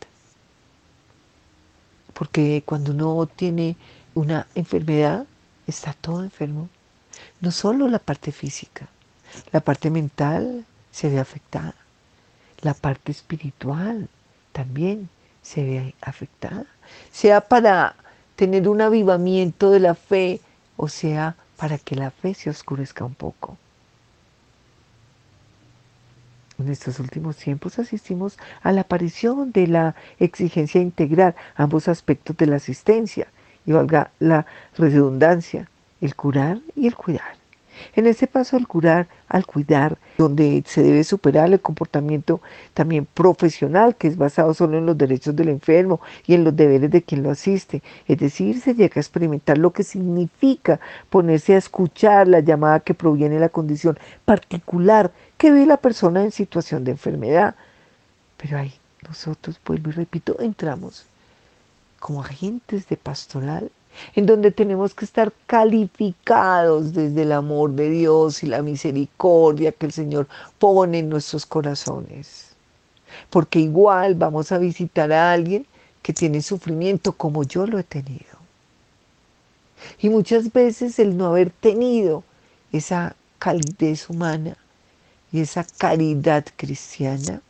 [2.14, 3.76] Porque cuando uno tiene
[4.16, 5.26] una enfermedad,
[5.68, 6.70] está todo enfermo.
[7.40, 8.88] No solo la parte física,
[9.52, 11.76] la parte mental se ve afectada,
[12.62, 14.10] la parte espiritual
[14.52, 15.10] también
[15.42, 16.66] se ve afectada,
[17.12, 17.96] sea para
[18.36, 20.42] tener un avivamiento de la fe
[20.78, 23.58] o sea para que la fe se oscurezca un poco.
[26.62, 32.38] En estos últimos tiempos asistimos a la aparición de la exigencia de integrar ambos aspectos
[32.38, 33.28] de la asistencia,
[33.66, 34.46] y valga la
[34.78, 35.70] redundancia,
[36.02, 37.42] el curar y el cuidar.
[37.96, 42.42] En ese paso al curar, al cuidar, donde se debe superar el comportamiento
[42.74, 46.92] también profesional, que es basado solo en los derechos del enfermo y en los deberes
[46.92, 47.82] de quien lo asiste.
[48.08, 52.94] Es decir, se llega a experimentar lo que significa ponerse a escuchar la llamada que
[52.94, 57.56] proviene de la condición particular que ve la persona en situación de enfermedad.
[58.38, 58.72] Pero ahí
[59.08, 61.06] nosotros, vuelvo y repito, entramos
[62.00, 63.72] como agentes de pastoral,
[64.14, 69.88] en donde tenemos que estar calificados desde el amor de Dios y la misericordia que
[69.88, 70.28] el Señor
[70.60, 72.50] pone en nuestros corazones.
[73.32, 75.66] Porque igual vamos a visitar a alguien
[76.04, 78.38] que tiene sufrimiento como yo lo he tenido.
[79.98, 82.24] Y muchas veces el no haber tenido
[82.72, 84.56] esa calidez humana
[85.32, 87.42] y esa caridad cristiana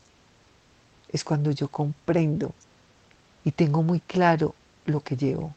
[1.12, 2.54] es cuando yo comprendo
[3.44, 4.54] y tengo muy claro
[4.86, 5.54] lo que llevo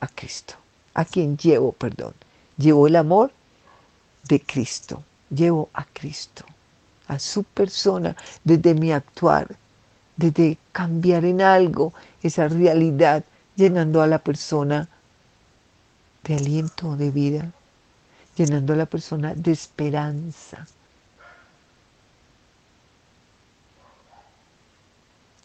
[0.00, 0.54] a Cristo.
[0.94, 2.14] A quien llevo, perdón.
[2.56, 3.32] Llevo el amor
[4.24, 5.02] de Cristo.
[5.30, 6.44] Llevo a Cristo,
[7.08, 9.56] a su persona, desde mi actuar,
[10.16, 11.92] desde cambiar en algo
[12.22, 13.24] esa realidad,
[13.56, 14.88] llenando a la persona
[16.22, 17.50] de aliento, de vida,
[18.36, 20.66] llenando a la persona de esperanza.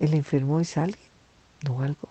[0.02, 0.98] El enfermo es alguien,
[1.64, 2.10] no algo.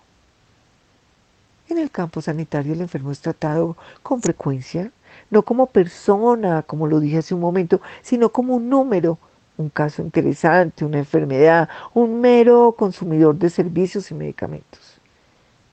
[1.67, 4.93] En el campo sanitario el enfermo es tratado con frecuencia,
[5.29, 9.17] no como persona, como lo dije hace un momento, sino como un número,
[9.57, 15.01] un caso interesante, una enfermedad, un mero consumidor de servicios y medicamentos.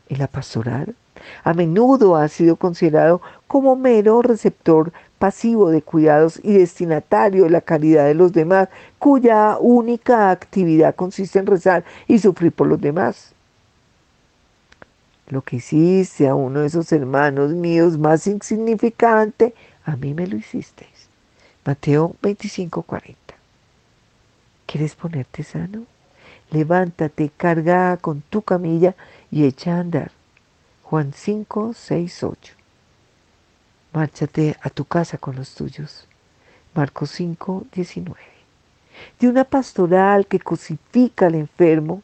[0.08, 0.96] En la pastoral,
[1.44, 7.60] a menudo ha sido considerado como mero receptor pasivo de cuidados y destinatario de la
[7.60, 13.34] caridad de los demás, cuya única actividad consiste en rezar y sufrir por los demás.
[15.28, 19.54] Lo que hiciste a uno de esos hermanos míos más insignificante,
[19.84, 21.08] a mí me lo hicisteis.
[21.64, 23.34] Mateo 25, 40.
[24.64, 25.84] ¿Quieres ponerte sano?
[26.50, 28.94] Levántate, carga con tu camilla
[29.30, 30.12] y echa a andar.
[30.82, 32.57] Juan 5, 6, 8.
[33.98, 36.06] Márchate a tu casa con los tuyos.
[36.72, 38.16] Marcos 5, 19.
[39.18, 42.00] De una pastoral que cosifica al enfermo,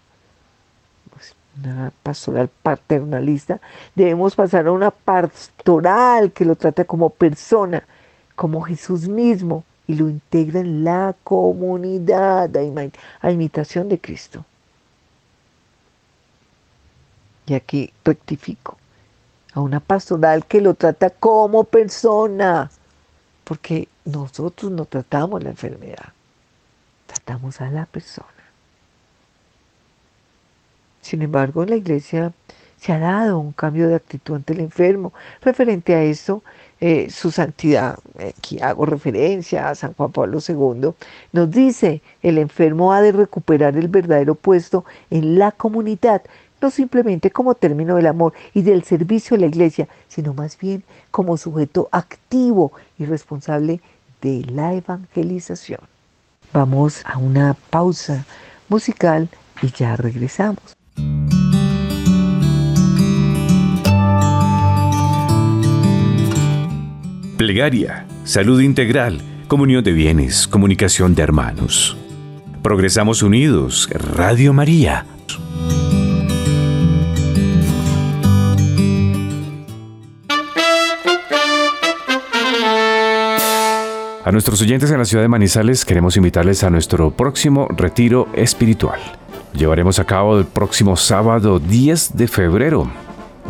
[1.13, 3.61] pues, una pastoral paternalista,
[3.95, 7.85] debemos pasar a una pastoral que lo trata como persona,
[8.35, 12.51] como Jesús mismo, y lo integra en la comunidad
[13.21, 14.45] a imitación de Cristo.
[17.47, 18.79] Y aquí rectifico
[19.55, 22.71] a una pastoral que lo trata como persona,
[23.45, 26.13] porque nosotros no tratamos la enfermedad,
[27.07, 28.29] tratamos a la persona.
[31.01, 32.33] Sin embargo, en la iglesia
[32.79, 35.13] se ha dado un cambio de actitud ante el enfermo.
[35.41, 36.43] Referente a eso,
[36.81, 40.91] eh, su santidad, aquí hago referencia a San Juan Pablo II,
[41.33, 46.23] nos dice, el enfermo ha de recuperar el verdadero puesto en la comunidad,
[46.61, 50.83] no simplemente como término del amor y del servicio a la iglesia, sino más bien
[51.11, 53.81] como sujeto activo y responsable
[54.23, 55.81] de la evangelización.
[56.53, 58.25] Vamos a una pausa
[58.69, 59.29] musical
[59.63, 60.75] y ya regresamos.
[67.37, 71.97] Plegaria, salud integral, comunión de bienes, comunicación de hermanos.
[72.63, 75.05] Progresamos unidos, Radio María
[84.25, 88.99] A nuestros oyentes en la ciudad de Manizales queremos invitarles a nuestro próximo retiro espiritual.
[89.53, 92.91] Llevaremos a cabo el próximo sábado 10 de febrero,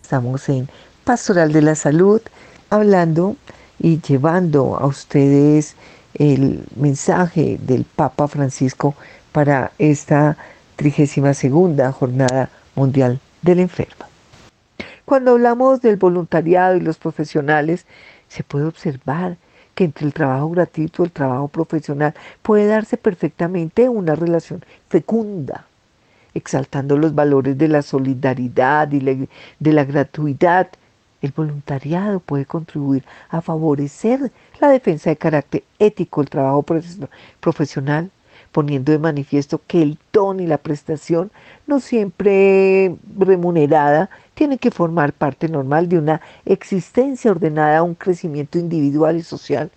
[0.00, 0.66] Estamos en
[1.04, 2.22] Pastoral de la Salud
[2.70, 3.36] hablando
[3.78, 5.76] y llevando a ustedes
[6.14, 8.94] el mensaje del Papa Francisco
[9.32, 10.36] para esta
[10.76, 14.06] 32 segunda Jornada Mundial del Enfermo.
[15.04, 17.84] Cuando hablamos del voluntariado y los profesionales,
[18.28, 19.36] se puede observar
[19.74, 25.66] que entre el trabajo gratuito y el trabajo profesional puede darse perfectamente una relación fecunda,
[26.34, 30.68] exaltando los valores de la solidaridad y de la gratuidad.
[31.22, 34.30] El voluntariado puede contribuir a favorecer
[34.60, 36.64] la defensa de carácter ético del trabajo
[37.40, 38.10] profesional,
[38.52, 41.30] poniendo de manifiesto que el don y la prestación,
[41.66, 49.16] no siempre remunerada, tienen que formar parte normal de una existencia ordenada un crecimiento individual
[49.16, 49.70] y social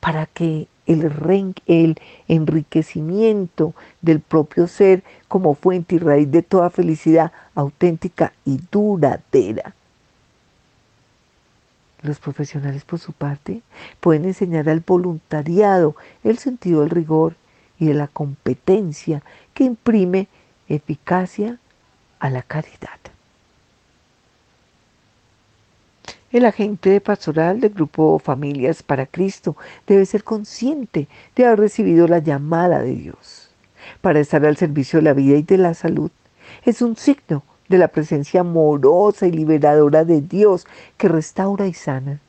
[0.00, 1.12] para que el,
[1.66, 1.96] el
[2.28, 9.75] enriquecimiento del propio ser como fuente y raíz de toda felicidad auténtica y duradera
[12.06, 13.62] los profesionales, por su parte,
[14.00, 17.36] pueden enseñar al voluntariado el sentido del rigor
[17.78, 20.28] y de la competencia que imprime
[20.68, 21.58] eficacia
[22.18, 22.98] a la caridad.
[26.32, 32.08] El agente de pastoral del grupo Familias para Cristo debe ser consciente de haber recibido
[32.08, 33.50] la llamada de Dios
[34.00, 36.10] para estar al servicio de la vida y de la salud.
[36.64, 42.20] Es un signo de la presencia amorosa y liberadora de Dios que restaura y sana.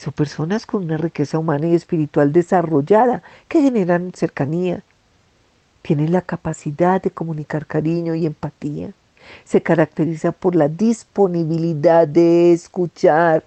[0.00, 4.82] Son personas con una riqueza humana y espiritual desarrollada que generan cercanía
[5.82, 8.92] Tiene la capacidad de comunicar cariño y empatía.
[9.44, 13.44] Se caracteriza por la disponibilidad de escuchar.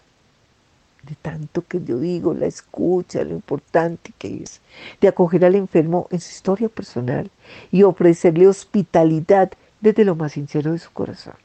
[1.01, 4.61] De tanto que yo digo, la escucha, lo importante que es.
[5.01, 7.31] De acoger al enfermo en su historia personal
[7.71, 9.51] y ofrecerle hospitalidad
[9.83, 11.35] desde lo más sincero de su corazón.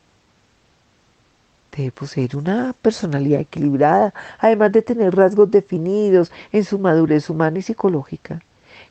[1.77, 7.63] Debe poseer una personalidad equilibrada, además de tener rasgos definidos en su madurez humana y
[7.63, 8.41] psicológica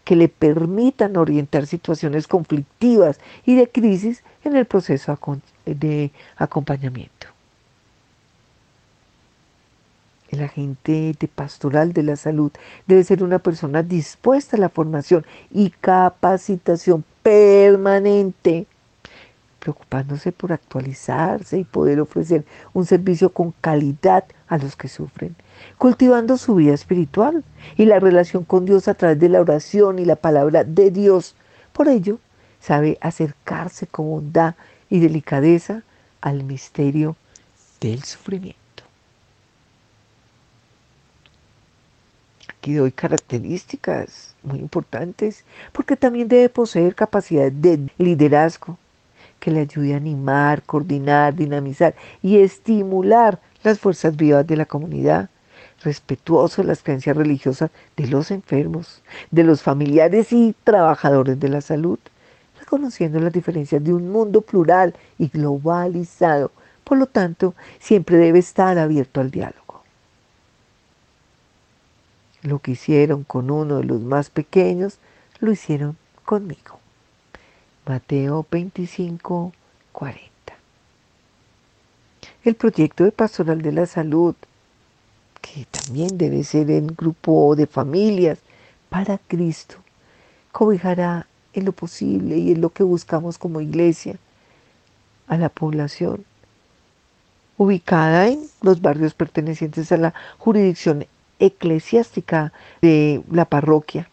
[0.03, 5.17] que le permitan orientar situaciones conflictivas y de crisis en el proceso
[5.65, 7.27] de acompañamiento.
[10.29, 12.51] El agente de pastoral de la salud
[12.85, 18.67] debe ser una persona dispuesta a la formación y capacitación permanente
[19.67, 25.35] preocupándose por actualizarse y poder ofrecer un servicio con calidad a los que sufren,
[25.77, 27.43] cultivando su vida espiritual
[27.75, 31.35] y la relación con Dios a través de la oración y la palabra de Dios.
[31.73, 32.19] Por ello,
[32.61, 34.55] sabe acercarse con bondad
[34.89, 35.83] y delicadeza
[36.21, 37.17] al misterio
[37.81, 38.57] del sufrimiento.
[42.47, 45.43] Aquí doy características muy importantes
[45.73, 48.77] porque también debe poseer capacidad de liderazgo,
[49.39, 55.29] que le ayude a animar, coordinar, dinamizar y estimular las fuerzas vivas de la comunidad,
[55.83, 61.61] respetuoso de las creencias religiosas de los enfermos, de los familiares y trabajadores de la
[61.61, 61.99] salud,
[62.59, 66.51] reconociendo las diferencias de un mundo plural y globalizado.
[66.83, 69.83] Por lo tanto, siempre debe estar abierto al diálogo.
[72.41, 74.99] Lo que hicieron con uno de los más pequeños,
[75.39, 76.76] lo hicieron conmigo.
[77.87, 79.53] Mateo 25,
[79.93, 80.29] 40.
[82.43, 84.35] El proyecto de pastoral de la salud,
[85.41, 88.39] que también debe ser en grupo de familias
[88.89, 89.77] para Cristo,
[90.51, 94.17] cobijará en lo posible y en lo que buscamos como iglesia
[95.27, 96.25] a la población
[97.57, 101.07] ubicada en los barrios pertenecientes a la jurisdicción
[101.39, 104.09] eclesiástica de la parroquia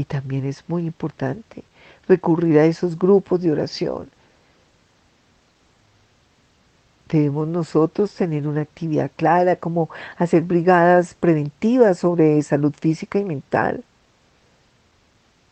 [0.00, 1.62] y también es muy importante
[2.08, 4.08] recurrir a esos grupos de oración.
[7.10, 13.84] Debemos nosotros tener una actividad clara como hacer brigadas preventivas sobre salud física y mental.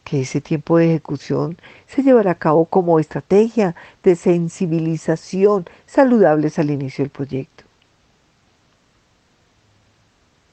[0.05, 6.71] Que ese tiempo de ejecución se llevará a cabo como estrategia de sensibilización saludables al
[6.71, 7.65] inicio del proyecto.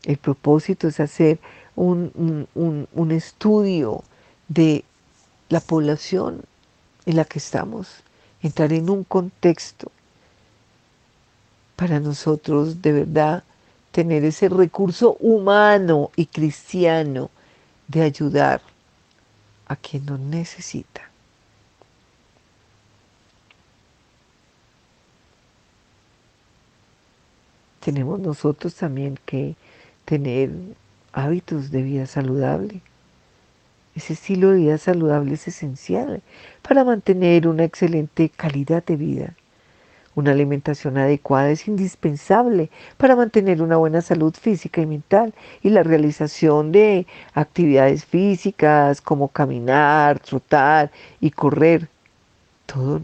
[0.04, 1.40] El propósito es hacer
[1.76, 4.04] un, un, estudio
[4.48, 4.84] de
[5.50, 6.44] la población
[7.06, 8.04] en la que estamos,
[8.42, 9.92] entrar en un contexto
[11.76, 13.44] para nosotros de verdad
[13.92, 17.30] tener ese recurso humano y cristiano
[17.88, 18.62] de ayudar
[19.68, 21.10] a quien nos necesita.
[27.80, 29.56] Tenemos nosotros también que
[30.06, 30.52] tener
[31.16, 32.82] hábitos de vida saludable.
[33.96, 36.22] Ese estilo de vida saludable es esencial
[36.62, 39.34] para mantener una excelente calidad de vida.
[40.16, 45.84] Una alimentación adecuada es indispensable para mantener una buena salud física y mental y la
[45.84, 50.92] realización de actividades físicas como caminar, trotar
[51.22, 51.88] y correr.
[52.66, 53.02] Todo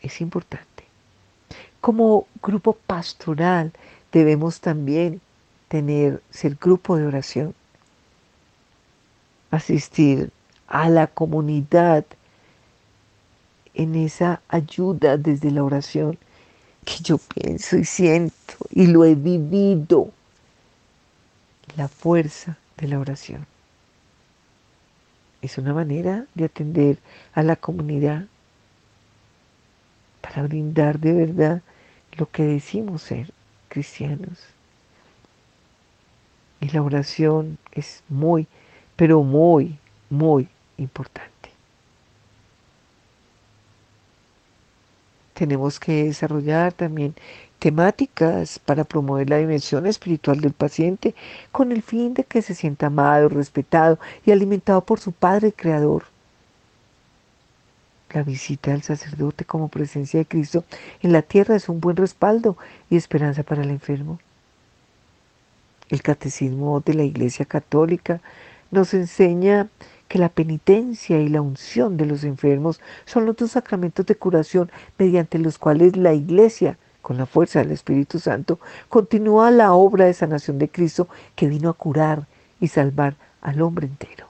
[0.00, 0.84] es importante.
[1.80, 3.72] Como grupo pastoral
[4.12, 5.20] debemos también
[5.74, 7.52] tener, ser grupo de oración,
[9.50, 10.30] asistir
[10.68, 12.04] a la comunidad
[13.74, 16.16] en esa ayuda desde la oración
[16.84, 20.12] que yo pienso y siento y lo he vivido,
[21.76, 23.44] la fuerza de la oración.
[25.42, 26.98] Es una manera de atender
[27.32, 28.26] a la comunidad
[30.20, 31.62] para brindar de verdad
[32.12, 33.32] lo que decimos ser
[33.68, 34.54] cristianos.
[36.60, 38.46] Y la oración es muy,
[38.96, 39.78] pero muy,
[40.10, 40.48] muy
[40.78, 41.32] importante.
[45.34, 47.14] Tenemos que desarrollar también
[47.58, 51.14] temáticas para promover la dimensión espiritual del paciente
[51.50, 56.04] con el fin de que se sienta amado, respetado y alimentado por su Padre Creador.
[58.12, 60.64] La visita del sacerdote como presencia de Cristo
[61.02, 62.56] en la tierra es un buen respaldo
[62.88, 64.20] y esperanza para el enfermo.
[65.94, 68.20] El catecismo de la Iglesia Católica
[68.72, 69.68] nos enseña
[70.08, 74.72] que la penitencia y la unción de los enfermos son los dos sacramentos de curación
[74.98, 80.14] mediante los cuales la Iglesia, con la fuerza del Espíritu Santo, continúa la obra de
[80.14, 82.26] sanación de Cristo que vino a curar
[82.58, 84.26] y salvar al hombre entero.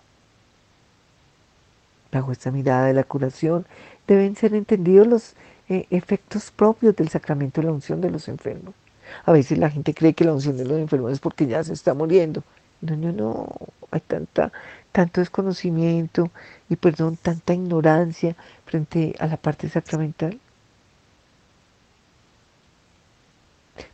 [2.13, 3.65] Bajo esta mirada de la curación
[4.07, 5.35] deben ser entendidos los
[5.71, 8.75] eh, efectos propios del sacramento de la unción de los enfermos.
[9.25, 11.73] A veces la gente cree que la unción de los enfermos es porque ya se
[11.73, 12.43] está muriendo.
[12.81, 13.49] No, no, no.
[13.91, 14.53] Hay tanta,
[14.93, 16.31] tanto desconocimiento
[16.69, 18.37] y, perdón, tanta ignorancia
[18.67, 20.39] frente a la parte sacramental.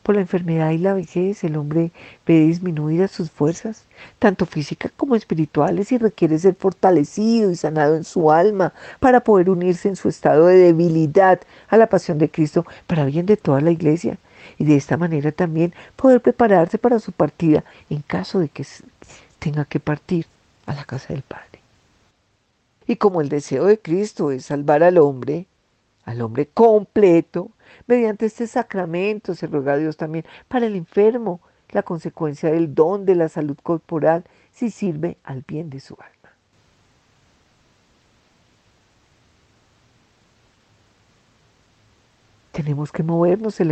[0.02, 1.92] Por la enfermedad y la vejez, el hombre
[2.26, 3.84] ve disminuidas sus fuerzas,
[4.18, 9.48] tanto físicas como espirituales, y requiere ser fortalecido y sanado en su alma para poder
[9.48, 13.60] unirse en su estado de debilidad a la pasión de Cristo para bien de toda
[13.60, 14.18] la iglesia.
[14.60, 18.66] Y de esta manera también poder prepararse para su partida en caso de que
[19.38, 20.26] tenga que partir
[20.66, 21.60] a la casa del Padre.
[22.86, 25.46] Y como el deseo de Cristo es salvar al hombre,
[26.04, 27.52] al hombre completo,
[27.86, 31.40] mediante este sacramento se ruega a Dios también para el enfermo,
[31.70, 36.19] la consecuencia del don de la salud corporal, si sirve al bien de su alma.
[42.60, 43.70] Tenemos que movernos en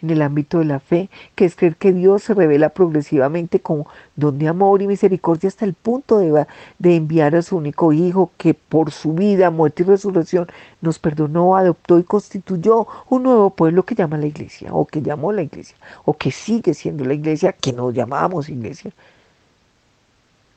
[0.00, 4.38] el ámbito de la fe, que es creer que Dios se revela progresivamente como don
[4.38, 6.46] de amor y misericordia hasta el punto de,
[6.78, 10.46] de enviar a su único Hijo, que por su vida, muerte y resurrección
[10.80, 15.30] nos perdonó, adoptó y constituyó un nuevo pueblo que llama la iglesia, o que llamó
[15.30, 18.90] la iglesia, o que sigue siendo la iglesia, que nos llamamos iglesia.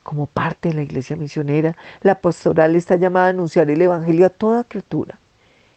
[0.02, 4.30] Como parte de la iglesia misionera, la pastoral está llamada a anunciar el Evangelio a
[4.30, 5.18] toda criatura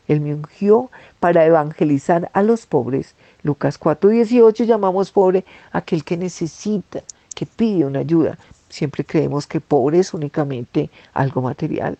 [0.08, 0.89] él me ungió
[1.20, 3.16] para evangelizar a los pobres.
[3.43, 7.02] Lucas 4:18 llamamos pobre aquel que necesita,
[7.36, 8.38] que pide una ayuda.
[8.70, 11.97] Siempre creemos que pobre es únicamente algo material.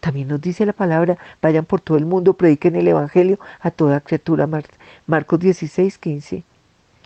[0.00, 4.00] También nos dice la palabra, vayan por todo el mundo, prediquen el Evangelio a toda
[4.00, 4.48] criatura.
[5.06, 6.42] Marcos 16, 15.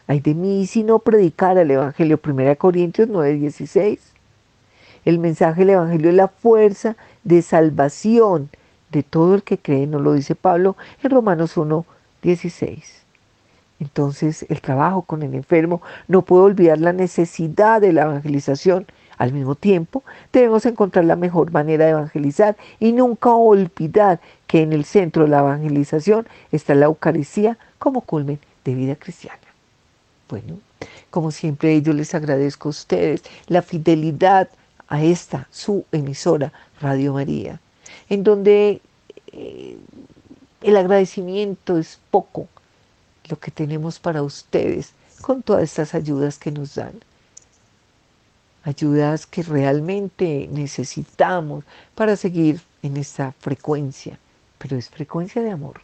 [0.06, 2.20] Ay de mí si no predicar el Evangelio.
[2.22, 4.00] 1 Corintios 9, 16.
[5.04, 8.50] El mensaje del Evangelio es la fuerza de salvación
[8.94, 11.84] de todo el que cree, nos lo dice Pablo en Romanos 1,
[12.22, 13.02] 16.
[13.80, 18.86] Entonces, el trabajo con el enfermo no puede olvidar la necesidad de la evangelización.
[19.18, 24.72] Al mismo tiempo, debemos encontrar la mejor manera de evangelizar y nunca olvidar que en
[24.72, 29.38] el centro de la evangelización está la Eucaristía como culmen de vida cristiana.
[30.28, 30.58] Bueno,
[31.10, 34.48] como siempre yo les agradezco a ustedes la fidelidad
[34.88, 37.60] a esta, su emisora, Radio María
[38.14, 38.80] en donde
[39.32, 39.76] eh,
[40.62, 42.48] el agradecimiento es poco
[43.28, 46.94] lo que tenemos para ustedes con todas estas ayudas que nos dan.
[48.62, 54.18] Ayudas que realmente necesitamos para seguir en esta frecuencia,
[54.58, 55.80] pero es frecuencia de amor,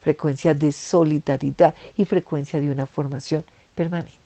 [0.00, 3.44] frecuencia de solidaridad y frecuencia de una formación
[3.74, 4.18] permanente.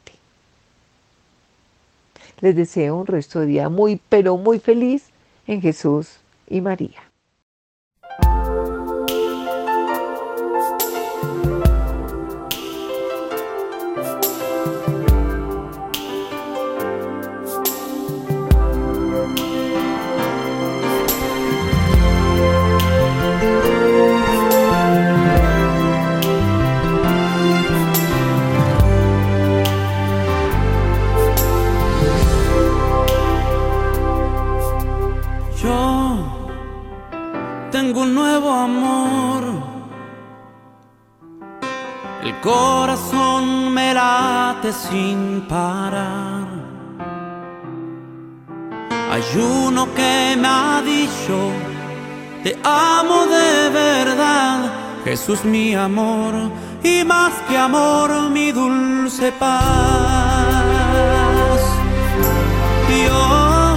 [2.40, 5.04] Les deseo un resto de día muy, pero muy feliz
[5.46, 6.18] en Jesús
[6.48, 7.11] y María.
[44.72, 46.46] Sin parar.
[49.10, 51.36] Hay uno que me ha dicho,
[52.42, 54.72] te amo de verdad,
[55.04, 56.34] Jesús mi amor,
[56.82, 59.52] y más que amor mi dulce paz.
[63.04, 63.76] Yo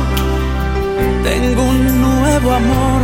[1.23, 3.01] tengo un nuevo amor,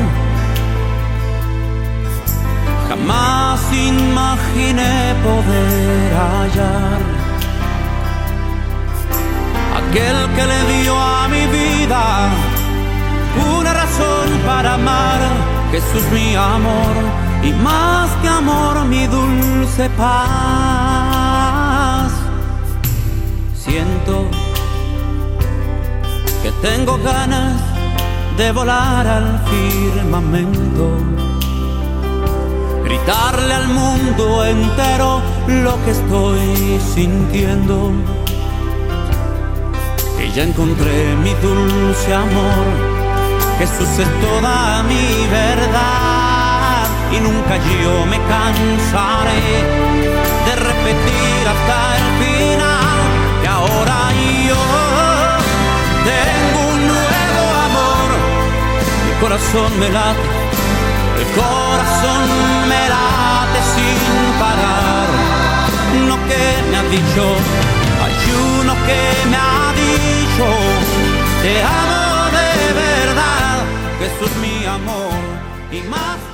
[3.01, 7.01] jamás imaginé poder hallar
[9.77, 12.29] aquel que le dio a mi vida
[13.57, 15.19] una razón para amar.
[15.71, 16.93] Jesús mi amor
[17.43, 20.11] y más que amor mi dulce paz.
[23.55, 24.29] Siento
[26.43, 27.61] que tengo ganas
[28.37, 30.97] de volar al firmamento,
[32.91, 37.91] gritarle al mundo entero lo que estoy sintiendo
[40.35, 42.65] ya encontré mi dulce amor.
[43.59, 49.43] Jesús es toda mi verdad y nunca yo me cansaré
[50.45, 52.99] de repetir hasta el final
[53.41, 53.99] que ahora
[54.47, 54.61] yo
[56.11, 58.07] tengo un nuevo amor.
[59.05, 60.40] Mi corazón me late,
[61.21, 62.27] el corazón
[62.67, 65.07] me late sin parar.
[66.09, 67.23] Lo que me ha dicho,
[68.03, 68.15] hay
[68.59, 70.47] uno que me ha dicho,
[71.43, 72.01] te amo
[72.37, 72.51] de
[72.85, 73.57] verdad,
[73.99, 75.13] Jesús mi amor
[75.71, 76.30] y más.